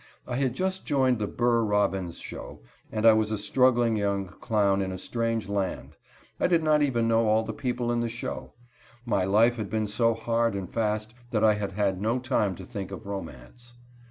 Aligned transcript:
I 0.25 0.37
had 0.37 0.55
just 0.55 0.83
joined 0.83 1.19
the 1.19 1.27
Burr 1.27 1.63
Robbins 1.63 2.17
show, 2.17 2.61
and 2.91 3.05
I 3.05 3.13
was 3.13 3.29
a 3.31 3.37
struggling 3.37 3.95
young 3.95 4.25
clown 4.25 4.81
in 4.81 4.91
a 4.91 4.97
strange 4.97 5.47
land. 5.47 5.95
I 6.39 6.47
did 6.47 6.63
not 6.63 6.81
even 6.81 7.07
know 7.07 7.27
all 7.27 7.43
the 7.43 7.53
people 7.53 7.91
in 7.91 7.99
the 7.99 8.09
show. 8.09 8.53
My 9.05 9.25
life 9.25 9.57
had 9.57 9.69
been 9.69 9.85
so 9.85 10.15
hard 10.15 10.55
and 10.55 10.67
fast 10.67 11.13
that 11.29 11.43
I 11.43 11.53
had 11.53 11.73
had 11.73 12.01
no 12.01 12.17
time 12.17 12.55
to 12.55 12.65
think 12.65 12.89
of 12.89 13.05
romance. 13.05 13.75